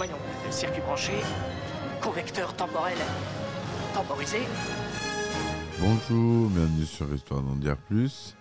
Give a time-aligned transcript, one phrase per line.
[0.00, 0.16] Voyons,
[0.50, 1.12] circuit branché,
[2.00, 2.96] convecteur temporel
[3.92, 4.38] temporisé.
[5.78, 8.34] Bonjour, bienvenue sur Histoire d'en dire plus.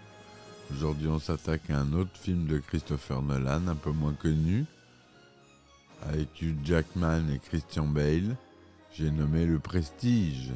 [0.72, 4.64] Aujourd'hui, on s'attaque à un autre film de Christopher Nolan, un peu moins connu,
[6.08, 8.38] avec Hugh Jackman et Christian Bale.
[8.94, 10.52] J'ai nommé Le Prestige.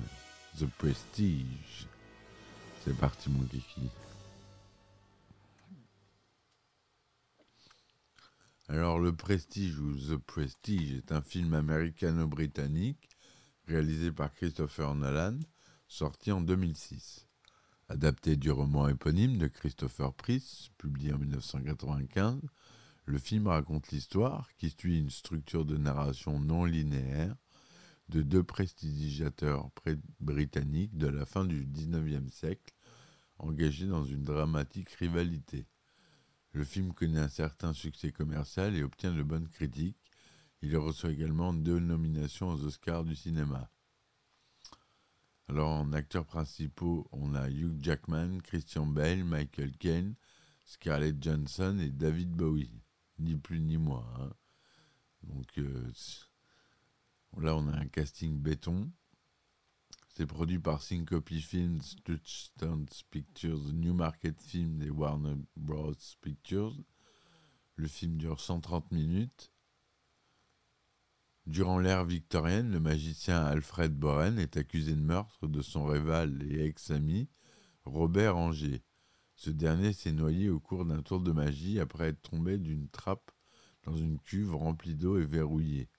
[0.57, 1.85] The Prestige.
[2.85, 3.89] C'est parti, mon kiki.
[8.73, 13.07] Alors, Le Prestige ou The Prestige est un film américano-britannique
[13.67, 15.37] réalisé par Christopher Nolan,
[15.87, 17.27] sorti en 2006.
[17.89, 22.41] Adapté du roman éponyme de Christopher Priest, publié en 1995,
[23.05, 27.35] le film raconte l'histoire, qui suit une structure de narration non linéaire,
[28.09, 29.69] de deux prestigiateurs
[30.19, 32.73] britanniques de la fin du XIXe siècle,
[33.37, 35.67] engagés dans une dramatique rivalité.
[36.53, 39.97] Le film connaît un certain succès commercial et obtient de bonnes critiques.
[40.61, 43.69] Il reçoit également deux nominations aux Oscars du cinéma.
[45.49, 50.15] Alors en acteurs principaux, on a Hugh Jackman, Christian Bale, Michael Caine,
[50.65, 52.71] Scarlett Johansson et David Bowie.
[53.19, 54.07] Ni plus ni moins.
[54.19, 54.31] hein.
[55.23, 55.91] Donc euh,
[57.37, 58.91] là, on a un casting béton.
[60.15, 65.95] C'est produit par Syncope Films, Touchstones Pictures, Newmarket Films et Warner Bros.
[66.21, 66.77] Pictures.
[67.77, 69.51] Le film dure 130 minutes.
[71.47, 76.63] Durant l'ère victorienne, le magicien Alfred Boren est accusé de meurtre de son rival et
[76.63, 77.27] ex-ami
[77.85, 78.83] Robert Anger.
[79.33, 83.31] Ce dernier s'est noyé au cours d'un tour de magie après être tombé d'une trappe
[83.81, 85.89] dans une cuve remplie d'eau et verrouillée,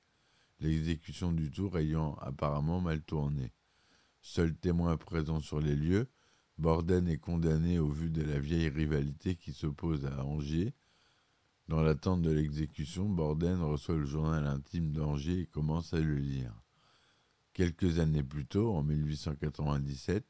[0.61, 3.53] l'exécution du tour ayant apparemment mal tourné.
[4.27, 6.09] Seul témoin présent sur les lieux,
[6.57, 10.73] Borden est condamné au vu de la vieille rivalité qui s'oppose à Angers.
[11.69, 16.55] Dans l'attente de l'exécution, Borden reçoit le journal intime d'Angers et commence à le lire.
[17.53, 20.25] Quelques années plus tôt, en 1897,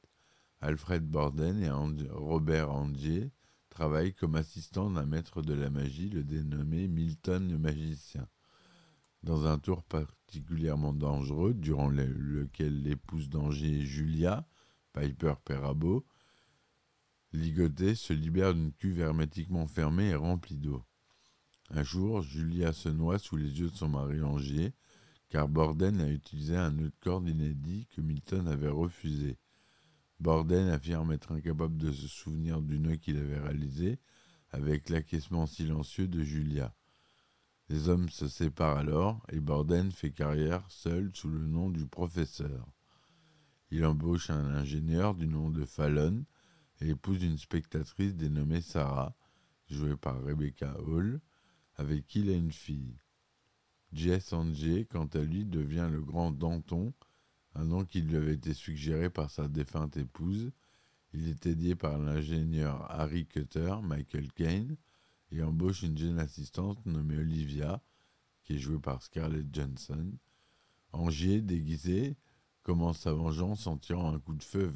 [0.61, 1.71] Alfred Borden et
[2.11, 3.31] Robert Angier
[3.71, 8.27] travaillent comme assistants d'un maître de la magie, le dénommé Milton le magicien.
[9.23, 9.85] Dans un tour
[10.35, 14.45] particulièrement dangereux, durant le- lequel l'épouse d'Angers, Julia,
[14.93, 16.05] Piper Perabo,
[17.33, 20.83] ligotée, se libère d'une cuve hermétiquement fermée et remplie d'eau.
[21.71, 24.73] Un jour, Julia se noie sous les yeux de son mari Angier,
[25.29, 29.39] car Borden a utilisé un nœud de corde inédit que Milton avait refusé.
[30.19, 34.01] Borden affirme être incapable de se souvenir du nœud qu'il avait réalisé,
[34.51, 36.75] avec l'acquiescement silencieux de Julia.
[37.71, 42.69] Les hommes se séparent alors et Borden fait carrière seul sous le nom du professeur.
[43.71, 46.25] Il embauche un ingénieur du nom de Fallon
[46.81, 49.17] et épouse une spectatrice dénommée Sarah,
[49.71, 51.21] jouée par Rebecca Hall,
[51.77, 52.99] avec qui il a une fille.
[53.93, 56.93] Jess Anger, quant à lui, devient le grand Danton,
[57.55, 60.51] un nom qui lui avait été suggéré par sa défunte épouse.
[61.13, 64.77] Il est aidé par l'ingénieur Harry Cutter, Michael Caine,
[65.31, 67.83] et embauche une jeune assistante nommée Olivia,
[68.43, 70.13] qui est jouée par Scarlett Johansson.
[70.93, 72.17] Angier, déguisé,
[72.63, 74.73] commence sa vengeance en tirant un coup de feu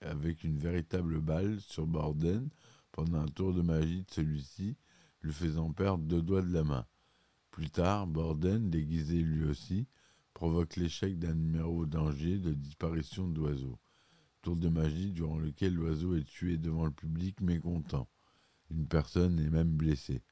[0.00, 2.48] avec une véritable balle sur Borden
[2.92, 4.76] pendant un tour de magie de celui-ci,
[5.22, 6.86] lui faisant perdre deux doigts de la main.
[7.50, 9.86] Plus tard, Borden, déguisé lui aussi,
[10.34, 13.78] provoque l'échec d'un numéro d'Angers de disparition d'oiseaux.
[14.42, 18.08] Tour de magie durant lequel l'oiseau est tué devant le public mécontent.
[18.70, 20.22] Une personne est même blessée.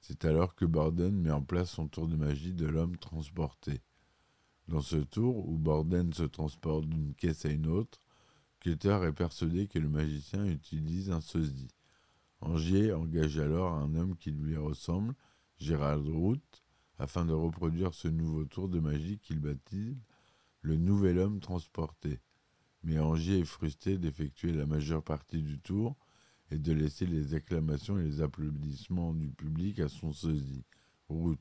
[0.00, 3.82] C'est alors que Borden met en place son tour de magie de l'homme transporté.
[4.68, 8.00] Dans ce tour, où Borden se transporte d'une caisse à une autre,
[8.60, 11.68] Cutter est persuadé que le magicien utilise un sosie.
[12.40, 15.14] Angier engage alors un homme qui lui ressemble,
[15.58, 16.40] Gérald Root,
[16.98, 19.96] afin de reproduire ce nouveau tour de magie qu'il baptise
[20.62, 22.20] le nouvel homme transporté.
[22.82, 25.96] Mais Angier est frustré d'effectuer la majeure partie du tour
[26.50, 30.64] et de laisser les acclamations et les applaudissements du public à son sosie,
[31.08, 31.36] Root.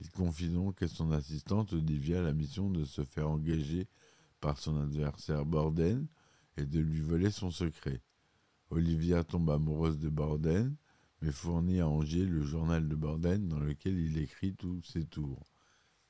[0.00, 3.86] Il confie donc à son assistante Olivia la mission de se faire engager
[4.40, 6.06] par son adversaire Borden
[6.56, 8.00] et de lui voler son secret.
[8.70, 10.76] Olivia tombe amoureuse de Borden,
[11.20, 15.46] mais fournit à Angier le journal de Borden dans lequel il écrit tous ses tours.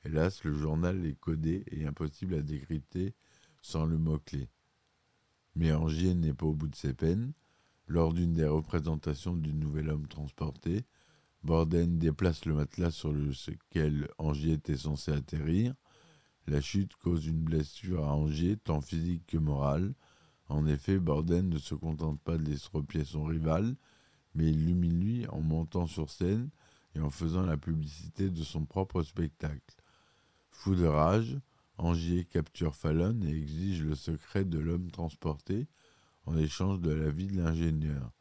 [0.05, 3.13] Hélas, le journal est codé et impossible à décrypter
[3.61, 4.49] sans le mot-clé.
[5.55, 7.33] Mais Angier n'est pas au bout de ses peines.
[7.89, 10.83] Lors d'une des représentations du nouvel homme transporté,
[11.43, 15.73] Borden déplace le matelas sur lequel Angier était censé atterrir.
[16.45, 19.95] La chute cause une blessure à Angier, tant physique que morale.
[20.49, 23.75] En effet, Borden ne se contente pas de l'estropier son rival,
[24.35, 26.51] mais il l'humilie en montant sur scène
[26.93, 29.75] et en faisant la publicité de son propre spectacle.
[30.51, 31.39] Fou de rage,
[31.79, 35.67] Angier capture Fallon et exige le secret de l'homme transporté
[36.25, 38.11] en échange de la vie de l'ingénieur.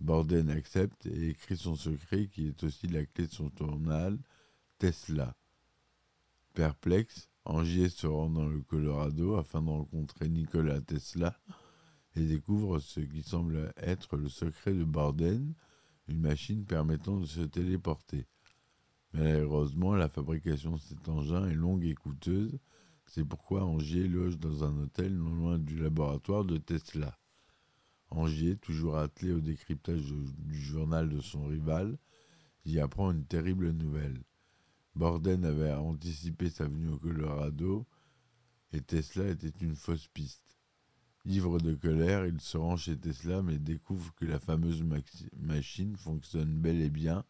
[0.00, 4.18] Borden accepte et écrit son secret qui est aussi la clé de son journal,
[4.78, 5.36] Tesla.
[6.54, 11.38] Perplexe, Angier se rend dans le Colorado afin de rencontrer Nikola Tesla
[12.16, 15.54] et découvre ce qui semble être le secret de Borden,
[16.08, 18.26] une machine permettant de se téléporter.
[19.12, 22.58] Malheureusement, la fabrication de cet engin est longue et coûteuse,
[23.06, 27.18] c'est pourquoi Angier loge dans un hôtel non loin du laboratoire de Tesla.
[28.10, 30.02] Angier, toujours attelé au décryptage
[30.38, 31.96] du journal de son rival,
[32.64, 34.20] y apprend une terrible nouvelle.
[34.96, 37.86] Borden avait anticipé sa venue au Colorado
[38.72, 40.58] et Tesla était une fausse piste.
[41.24, 44.82] Ivre de colère, il se rend chez Tesla mais découvre que la fameuse
[45.36, 47.24] machine fonctionne bel et bien,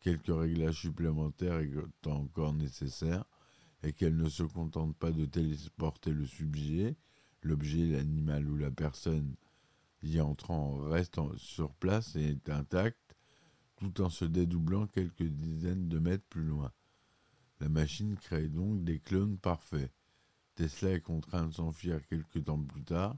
[0.00, 3.24] quelques réglages supplémentaires étant encore nécessaires,
[3.82, 6.96] et qu'elle ne se contente pas de téléporter le sujet,
[7.42, 9.34] l'objet, l'animal ou la personne
[10.06, 13.16] y entrant reste sur place et est intact,
[13.76, 16.72] tout en se dédoublant quelques dizaines de mètres plus loin.
[17.60, 19.92] La machine crée donc des clones parfaits.
[20.54, 23.16] Tesla est contraint de s'enfuir quelques temps plus tard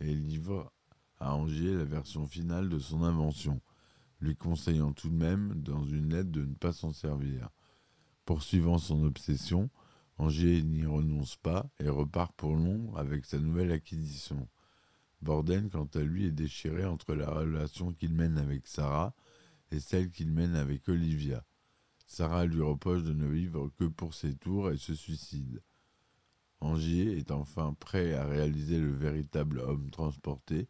[0.00, 0.72] et livre
[1.18, 3.60] à Angers la version finale de son invention,
[4.20, 7.50] lui conseillant tout de même dans une lettre de ne pas s'en servir.
[8.24, 9.70] Poursuivant son obsession,
[10.16, 14.48] Angers n'y renonce pas et repart pour Londres avec sa nouvelle acquisition.
[15.22, 19.14] Borden, quant à lui, est déchiré entre la relation qu'il mène avec Sarah
[19.70, 21.44] et celle qu'il mène avec Olivia.
[22.06, 25.62] Sarah lui reproche de ne vivre que pour ses tours et se suicide.
[26.60, 30.68] Angier est enfin prêt à réaliser le véritable homme transporté.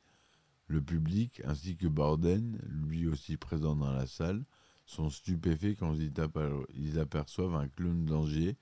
[0.67, 4.44] Le public, ainsi que Borden, lui aussi présent dans la salle,
[4.87, 8.56] sont stupéfaits quand ils aperçoivent un clown d'Angier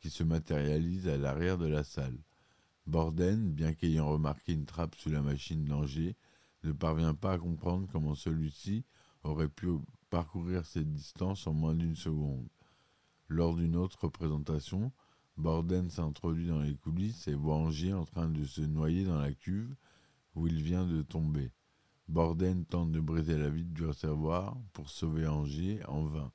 [0.00, 2.18] qui se matérialise à l'arrière de la salle.
[2.86, 6.16] Borden, bien qu'ayant remarqué une trappe sous la machine d'Angers,
[6.64, 8.84] ne parvient pas à comprendre comment celui-ci
[9.24, 9.68] aurait pu
[10.10, 12.48] parcourir cette distance en moins d'une seconde.
[13.28, 14.92] Lors d'une autre représentation,
[15.36, 19.32] Borden s'introduit dans les coulisses et voit Angier en train de se noyer dans la
[19.32, 19.74] cuve
[20.34, 21.50] où il vient de tomber.
[22.08, 26.30] Borden tente de briser la vitre du réservoir pour sauver Angier en vain.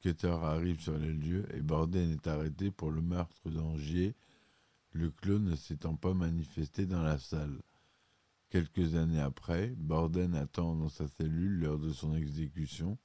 [0.00, 4.14] Cutter arrive sur les lieux et Borden est arrêté pour le meurtre d'Angier
[4.92, 7.60] le clone ne s'étant pas manifesté dans la salle.
[8.50, 12.98] Quelques années après, Borden attend dans sa cellule lors de son exécution.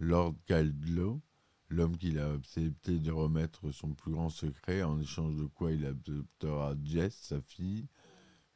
[0.00, 1.22] Lord Caldlow,
[1.68, 5.86] l'homme qu'il a accepté de remettre son plus grand secret, en échange de quoi il
[5.86, 7.86] adoptera Jess, sa fille,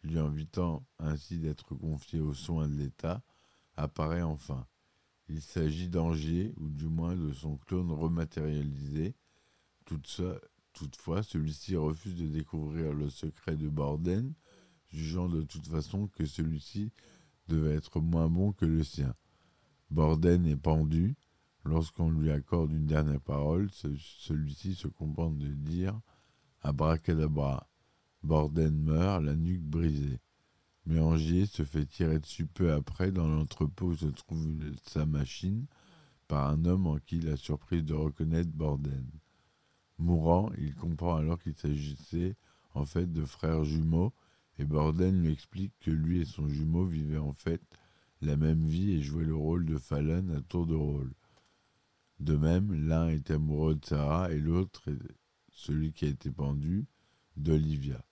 [0.03, 3.23] lui invitant ainsi d'être confié aux soins de l'État,
[3.77, 4.67] apparaît enfin.
[5.29, 9.15] Il s'agit d'Angers, ou du moins de son clone rematérialisé.
[9.85, 10.41] Tout ça,
[10.79, 14.33] Toutefois, celui-ci refuse de découvrir le secret de Borden,
[14.91, 16.93] jugeant de toute façon que celui-ci
[17.49, 19.13] devait être moins bon que le sien.
[19.91, 21.17] Borden est pendu.
[21.65, 26.01] Lorsqu'on lui accorde une dernière parole, celui-ci se contente de dire
[26.63, 27.69] Abracadabra.
[28.23, 30.21] Borden meurt, la nuque brisée.
[30.87, 34.47] Mais Angier se fait tirer dessus peu après dans l'entrepôt où se trouve
[34.85, 35.67] sa machine
[36.29, 39.05] par un homme en qui il a surprise de reconnaître Borden.
[39.99, 42.37] Mourant, il comprend alors qu'il s'agissait
[42.75, 44.13] en fait de frères jumeaux
[44.59, 47.63] et Borden lui explique que lui et son jumeau vivaient en fait
[48.21, 51.13] la même vie et jouaient le rôle de Fallon à tour de rôle.
[52.19, 54.91] De même, l'un est amoureux de Sarah et l'autre,
[55.53, 56.87] celui qui a été pendu,
[57.37, 58.05] d'Olivia.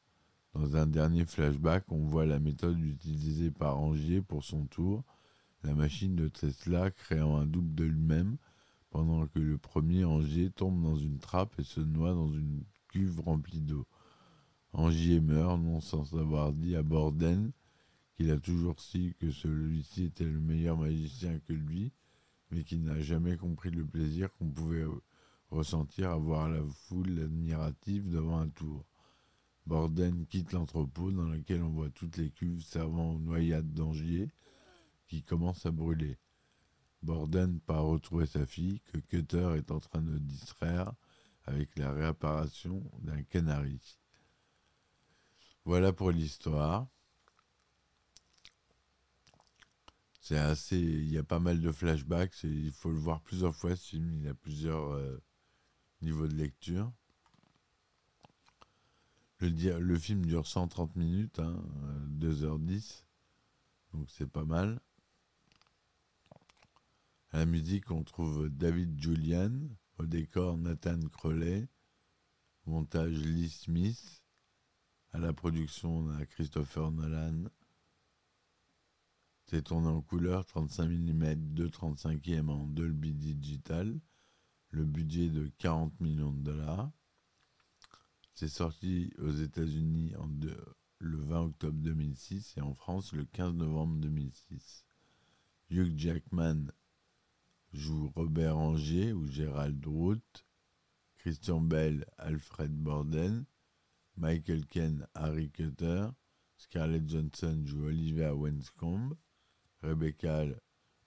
[0.54, 5.02] Dans un dernier flashback, on voit la méthode utilisée par Angier pour son tour,
[5.64, 8.36] la machine de Tesla créant un double de lui-même
[8.96, 13.20] pendant que le premier Angier tombe dans une trappe et se noie dans une cuve
[13.20, 13.86] remplie d'eau.
[14.72, 17.52] Angier meurt, non sans avoir dit à Borden
[18.14, 21.92] qu'il a toujours su que celui-ci était le meilleur magicien que lui,
[22.50, 24.86] mais qu'il n'a jamais compris le plaisir qu'on pouvait
[25.50, 28.86] ressentir à voir la foule admirative devant un tour.
[29.66, 34.30] Borden quitte l'entrepôt dans lequel on voit toutes les cuves servant aux noyades d'Angier,
[35.06, 36.16] qui commence à brûler.
[37.02, 40.92] Borden part retrouver sa fille que Cutter est en train de distraire
[41.44, 43.98] avec la réapparition d'un canari.
[45.64, 46.88] Voilà pour l'histoire.
[50.20, 50.78] C'est assez.
[50.78, 52.42] Il y a pas mal de flashbacks.
[52.42, 54.12] il faut le voir plusieurs fois ce film.
[54.12, 55.22] Il a plusieurs euh,
[56.02, 56.92] niveaux de lecture.
[59.38, 62.42] Le, film dure 130 minutes, 2h10.
[62.42, 64.80] Euh, Donc c'est pas mal.
[67.32, 69.52] À la musique, on trouve David Julian.
[69.98, 71.68] Au décor, Nathan Crowley.
[72.66, 74.22] Montage, Lee Smith.
[75.12, 77.44] À la production, on a Christopher Nolan.
[79.46, 83.98] C'est tourné en couleur 35 mm 2,35e en Dolby Digital.
[84.70, 86.90] Le budget de 40 millions de dollars.
[88.34, 90.12] C'est sorti aux États-Unis
[90.98, 94.84] le 20 octobre 2006 et en France le 15 novembre 2006.
[95.70, 96.66] Hugh Jackman
[97.72, 100.46] joue Robert Angier ou Gérald Root,
[101.18, 103.44] Christian Bell, Alfred Borden,
[104.16, 106.10] Michael Ken, Harry Cutter,
[106.56, 109.14] Scarlett Johnson joue Olivia Wenscombe,
[109.82, 110.46] Rebecca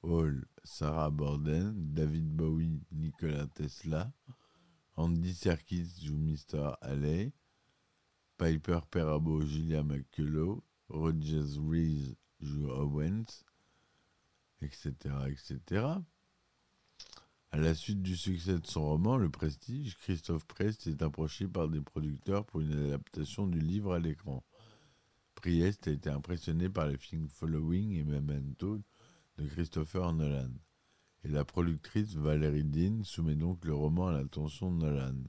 [0.04, 4.12] Hall, Sarah Borden, David Bowie, Nikola Tesla,
[4.96, 6.76] Andy Serkis joue Mr.
[6.82, 7.32] Alley,
[8.38, 13.44] Piper Perabo, Julia McCullough, Rogers Reese joue Owens,
[14.62, 16.04] etc., etc.
[17.52, 21.68] À la suite du succès de son roman Le Prestige, Christophe Priest est approché par
[21.68, 24.44] des producteurs pour une adaptation du livre à l'écran.
[25.34, 28.80] Priest a été impressionné par les films Following et Memento
[29.40, 30.52] de Christopher Nolan.
[31.24, 35.24] Et la productrice Valérie Dean soumet donc le roman à l'attention de Nolan.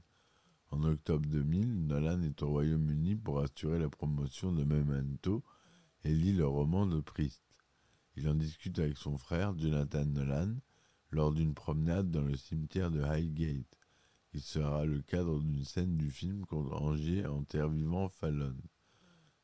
[0.69, 5.43] En octobre 2000, Nolan est au Royaume-Uni pour assurer la promotion de Memento
[6.03, 7.41] et lit le roman de Priest.
[8.15, 10.53] Il en discute avec son frère Jonathan Nolan
[11.11, 13.77] lors d'une promenade dans le cimetière de Highgate.
[14.33, 18.55] Il sera le cadre d'une scène du film quand Angier enterre vivant Fallon.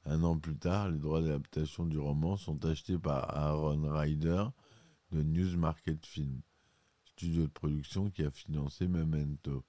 [0.05, 4.45] Un an plus tard, les droits d'adaptation du roman sont achetés par Aaron Ryder
[5.11, 6.41] de Newsmarket Film,
[7.03, 9.65] studio de production qui a financé Memento.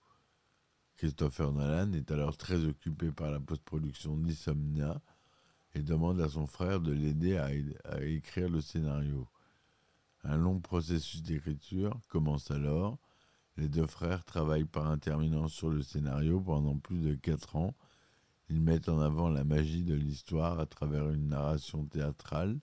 [0.96, 5.00] Christopher Nolan est alors très occupé par la post-production d'Insomnia
[5.74, 9.28] et demande à son frère de l'aider à écrire le scénario.
[10.24, 12.98] Un long processus d'écriture commence alors.
[13.56, 17.74] Les deux frères travaillent par intermittence sur le scénario pendant plus de quatre ans.
[18.48, 22.58] Ils mettent en avant la magie de l'histoire à travers une narration théâtrale,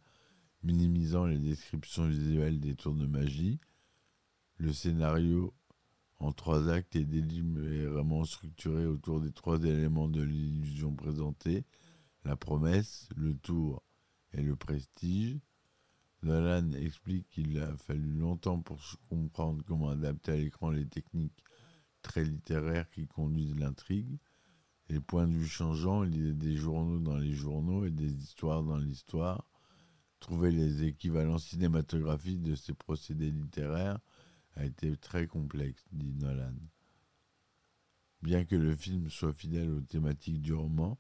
[0.64, 3.60] minimisant les descriptions visuelles des tours de magie.
[4.58, 5.54] Le scénario
[6.20, 11.66] en trois actes est délibérément structuré autour des trois éléments de l'illusion présentée,
[12.24, 13.84] la promesse, le tour
[14.34, 15.38] et le prestige.
[16.24, 18.80] Nolan explique qu'il a fallu longtemps pour
[19.10, 21.44] comprendre comment adapter à l'écran les techniques
[22.02, 24.20] très littéraires qui conduisent l'intrigue.
[24.90, 28.12] Les points de vue changeants, il y a des journaux dans les journaux et des
[28.12, 29.50] histoires dans l'histoire.
[30.20, 34.00] Trouver les équivalents cinématographiques de ces procédés littéraires
[34.56, 36.56] a été très complexe, dit Nolan.
[38.22, 40.98] Bien que le film soit fidèle aux thématiques du roman,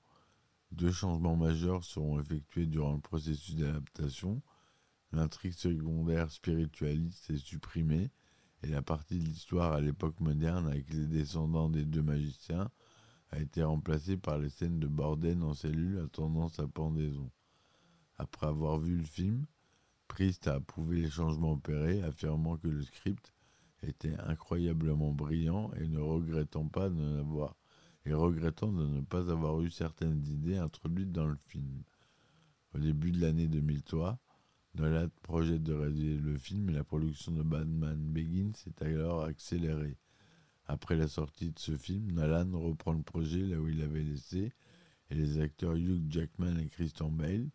[0.71, 4.41] deux changements majeurs seront effectués durant le processus d'adaptation.
[5.15, 8.11] L'intrigue secondaire spiritualiste est supprimée
[8.63, 12.69] et la partie de l'histoire à l'époque moderne avec les descendants des deux magiciens
[13.29, 17.31] a été remplacée par les scènes de Borden en cellule attendant sa pendaison.
[18.17, 19.45] Après avoir vu le film,
[20.09, 23.31] Priest a approuvé les changements opérés, affirmant que le script
[23.83, 27.23] était incroyablement brillant et ne regrettant pas de
[28.05, 31.83] et regrettant de ne pas avoir eu certaines idées introduites dans le film.
[32.73, 34.19] Au début de l'année 2003,
[34.75, 39.97] Nolan projette de réaliser le film et la production de Batman Begins s'est alors accélérée.
[40.67, 44.51] Après la sortie de ce film, Nolan reprend le projet là où il l'avait laissé
[45.09, 47.49] et les acteurs Hugh Jackman et Christian Bale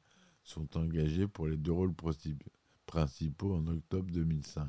[0.45, 1.95] sont engagés pour les deux rôles
[2.87, 4.67] principaux en octobre 2005.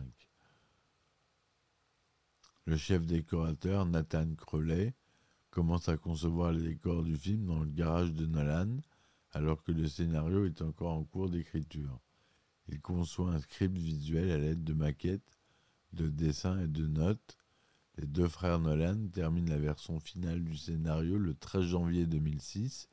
[2.65, 4.93] Le chef décorateur, Nathan Crowley,
[5.51, 8.77] commence à concevoir les décors du film dans le garage de Nolan,
[9.31, 12.01] alors que le scénario est encore en cours d'écriture.
[12.67, 15.39] Il conçoit un script visuel à l'aide de maquettes,
[15.93, 17.37] de dessins et de notes.
[17.97, 22.89] Les deux frères Nolan terminent la version finale du scénario le 13 janvier 2006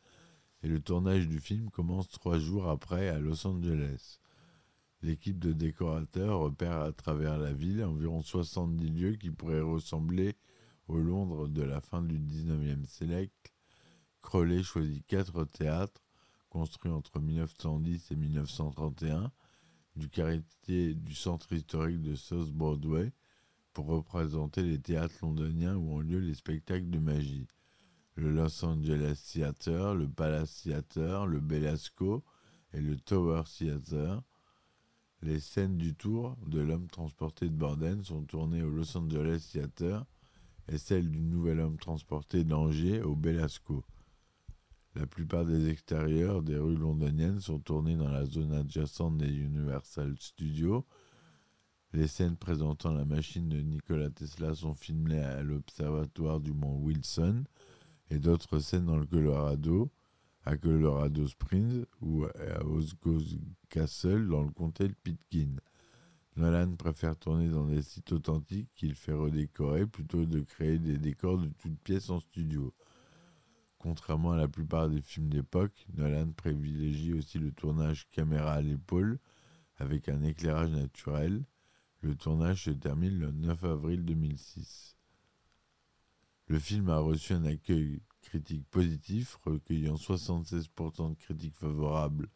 [0.62, 4.18] et le tournage du film commence trois jours après à Los Angeles.
[5.02, 10.36] L'équipe de décorateurs repère à travers la ville environ 70 lieux qui pourraient ressembler
[10.88, 13.52] au Londres de la fin du 19e siècle.
[14.22, 16.02] Crowley choisit quatre théâtres
[16.50, 19.30] construits entre 1910 et 1931
[19.98, 23.12] du quartier du centre historique de South Broadway
[23.72, 27.48] pour représenter les théâtres londoniens où ont lieu les spectacles de magie.
[28.14, 32.24] Le Los Angeles Theatre, le Palace Theatre, le Belasco
[32.72, 34.22] et le Tower Theatre.
[35.22, 40.06] Les scènes du tour de l'homme transporté de Borden sont tournées au Los Angeles Theatre
[40.68, 43.84] et celles du nouvel homme transporté d'Angers au Belasco.
[44.94, 50.16] La plupart des extérieurs des rues londoniennes sont tournés dans la zone adjacente des Universal
[50.18, 50.86] Studios.
[51.92, 57.44] Les scènes présentant la machine de Nikola Tesla sont filmées à l'observatoire du mont Wilson
[58.10, 59.90] et d'autres scènes dans le Colorado,
[60.44, 63.18] à Colorado Springs ou à Osgo
[63.68, 65.56] Castle dans le comté de Pitkin.
[66.36, 70.96] Nolan préfère tourner dans des sites authentiques qu'il fait redécorer plutôt que de créer des
[70.96, 72.72] décors de toutes pièces en studio.
[73.78, 79.18] Contrairement à la plupart des films d'époque, Nolan privilégie aussi le tournage caméra à l'épaule
[79.76, 81.44] avec un éclairage naturel.
[82.00, 84.96] Le tournage se termine le 9 avril 2006.
[86.48, 92.28] Le film a reçu un accueil critique positif, recueillant 76% de critiques favorables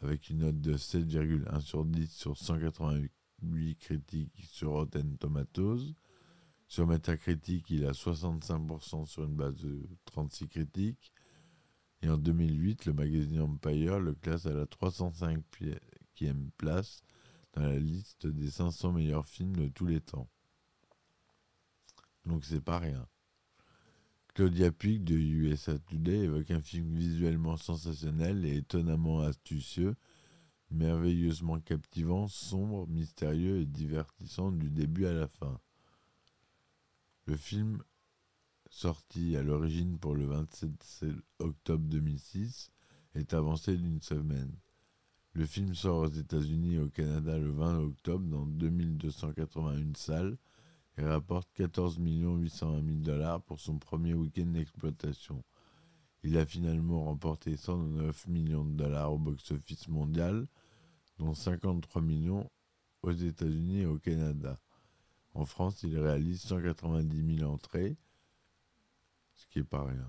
[0.00, 5.94] avec une note de 7,1 sur 10 sur 188 critiques sur Rotten Tomatoes.
[6.68, 11.12] Sur Metacritic, il a 65% sur une base de 36 critiques.
[12.02, 17.02] Et en 2008, le magazine Empire le classe à la 305e place
[17.54, 20.28] dans la liste des 500 meilleurs films de tous les temps.
[22.26, 23.08] Donc c'est pas rien.
[24.34, 29.96] Claudia Puig de USA Today évoque un film visuellement sensationnel et étonnamment astucieux,
[30.70, 35.58] merveilleusement captivant, sombre, mystérieux et divertissant du début à la fin.
[37.28, 37.82] Le film,
[38.70, 41.04] sorti à l'origine pour le 27
[41.40, 42.70] octobre 2006,
[43.14, 44.56] est avancé d'une semaine.
[45.34, 50.38] Le film sort aux États-Unis et au Canada le 20 octobre dans 2281 salles
[50.96, 55.44] et rapporte 14 820 000 dollars pour son premier week-end d'exploitation.
[56.22, 60.48] Il a finalement remporté 109 millions de dollars au box-office mondial,
[61.18, 62.50] dont 53 millions
[63.02, 64.58] aux États-Unis et au Canada.
[65.34, 67.96] En France, il réalise 190 000 entrées,
[69.34, 70.08] ce qui est pas rien.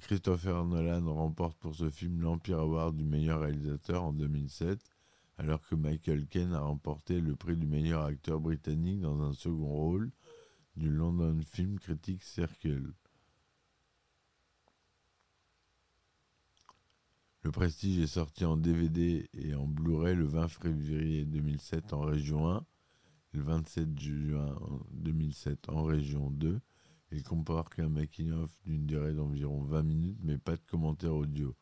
[0.00, 4.80] Christopher Nolan remporte pour ce film l'Empire Award du meilleur réalisateur en 2007,
[5.38, 9.68] alors que Michael Caine a remporté le prix du meilleur acteur britannique dans un second
[9.68, 10.10] rôle
[10.76, 12.92] du London Film Critics Circle.
[17.46, 22.50] Le Prestige est sorti en DVD et en Blu-ray le 20 février 2007 en région
[22.50, 22.66] 1,
[23.34, 24.58] le 27 juin
[24.90, 26.60] 2007 en région 2.
[27.12, 31.54] Il comporte un making-of d'une durée d'environ 20 minutes, mais pas de commentaires audio.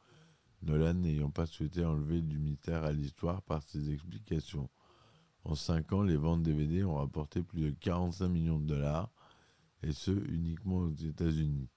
[0.62, 4.70] Nolan n'ayant pas souhaité enlever du mystère à l'histoire par ses explications.
[5.44, 9.12] En 5 ans, les ventes DVD ont rapporté plus de 45 millions de dollars,
[9.82, 11.68] et ce uniquement aux États-Unis.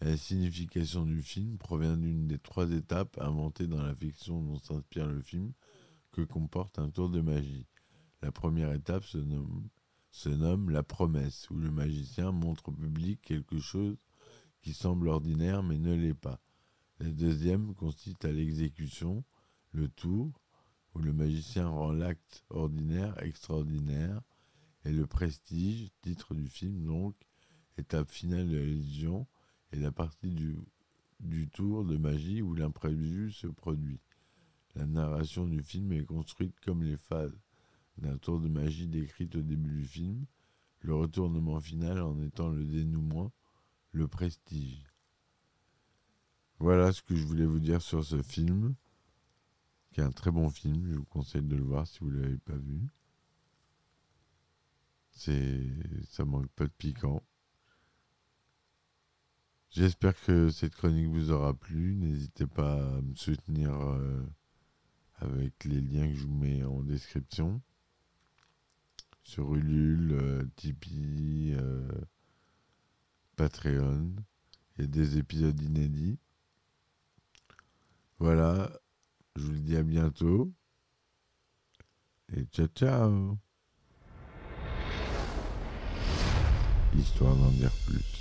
[0.00, 5.08] La signification du film provient d'une des trois étapes inventées dans la fiction dont s'inspire
[5.08, 5.52] le film
[6.12, 7.66] que comporte un tour de magie.
[8.22, 9.18] La première étape se
[10.28, 13.96] nomme, la promesse, où le magicien montre au public quelque chose
[14.62, 16.40] qui semble ordinaire mais ne l'est pas.
[17.00, 19.24] La deuxième consiste à l'exécution,
[19.72, 20.32] le tour,
[20.94, 24.20] où le magicien rend l'acte ordinaire extraordinaire,
[24.84, 27.14] et le prestige, titre du film donc,
[27.76, 29.26] étape finale de la légion,
[29.72, 34.00] et la partie du, tour de magie où l'imprévu se produit.
[34.74, 37.38] La narration du film est construite comme les phases
[37.96, 40.24] d'un tour de magie décrite au début du film,
[40.80, 43.32] le retournement final en étant le dénouement,
[43.92, 44.84] le prestige.
[46.60, 48.74] Voilà ce que je voulais vous dire sur ce film,
[49.92, 52.20] qui est un très bon film, je vous conseille de le voir si vous ne
[52.20, 52.88] l'avez pas vu.
[55.12, 57.22] Ça manque pas de piquant.
[59.70, 61.94] J'espère que cette chronique vous aura plu.
[61.94, 64.26] N'hésitez pas à me soutenir euh,
[65.16, 67.60] avec les liens que je vous mets en description.
[69.22, 71.86] Sur Ulule, euh, Tipeee, euh,
[73.36, 74.16] Patreon.
[74.76, 76.18] Il y a des épisodes inédits.
[78.18, 78.72] Voilà.
[79.36, 80.50] Je vous dis à bientôt.
[82.34, 83.38] Et ciao ciao.
[86.94, 88.17] Histoire d'en dire plus.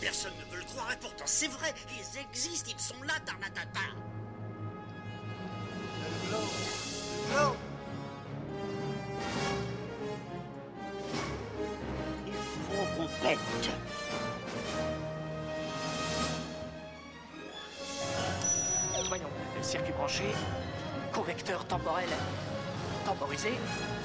[0.00, 3.80] Personne ne veut le croire et pourtant c'est vrai, ils existent, ils sont là, Tarnatata.
[23.30, 23.99] Voyons, circuit